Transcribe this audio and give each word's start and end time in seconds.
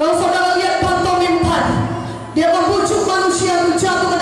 Kalau 0.00 0.16
saudara 0.16 0.56
lihat 0.56 0.80
pantomim 0.80 1.44
tadi, 1.44 1.76
dia 2.32 2.48
membujuk 2.48 3.04
manusia 3.04 3.68
untuk 3.68 3.76
jatuh 3.76 4.08
ke 4.08 4.16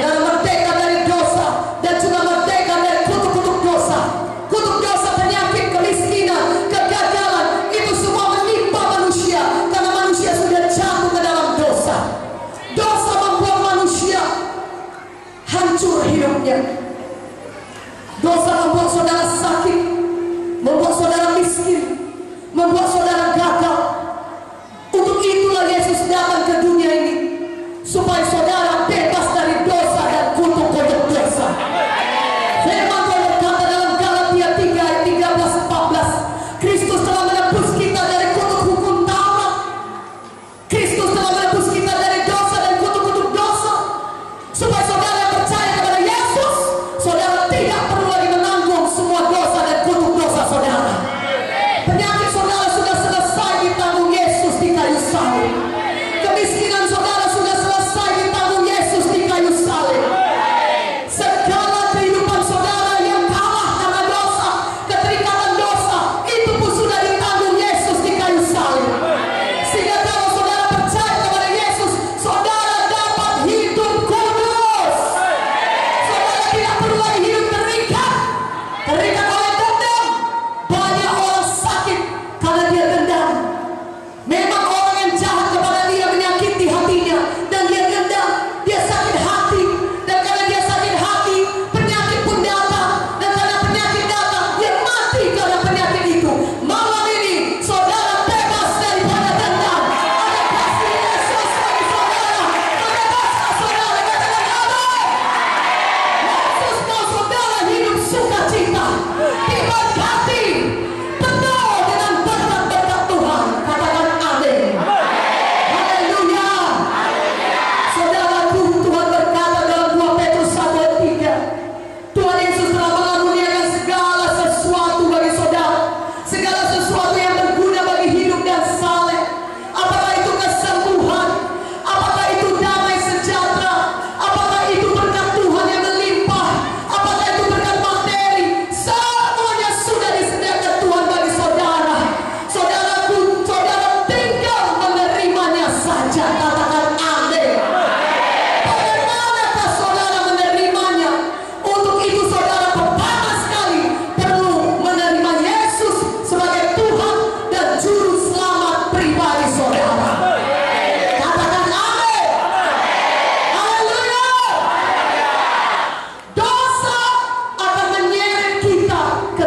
dan 0.00 0.16
merdeka 0.26 0.72
dari 0.74 0.98
dosa 1.06 1.78
dan 1.78 1.94
juga 2.02 2.20
merdeka 2.26 2.74
dari 2.82 3.00
kutuk-kutuk 3.06 3.58
dosa. 3.62 3.98
Kutuk 4.50 4.82
dosa 4.82 5.08
penyakit 5.18 5.70
kemiskinan 5.70 6.66
kegagalan 6.70 7.70
itu 7.70 7.92
semua 7.94 8.34
menimpa 8.38 8.82
manusia. 8.98 9.42
Karena 9.70 9.90
manusia 9.94 10.30
sudah 10.34 10.66
jatuh 10.66 11.10
ke 11.14 11.20
dalam 11.22 11.48
dosa. 11.58 11.96
Dosa 12.74 13.12
membuat 13.22 13.58
manusia 13.74 14.22
hancur 15.46 16.02
hidupnya. 16.10 16.58
Dosa 18.18 18.50
membuat 18.66 18.88
saudara 18.90 19.33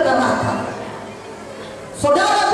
Ke 0.07 0.13
neraka. 0.15 0.53
Saudara 1.99 2.46